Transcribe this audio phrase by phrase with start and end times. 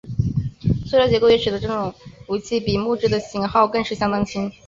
[0.87, 1.93] 塑料结构也使得这种
[2.27, 4.51] 武器比起木制的型号更是相当轻。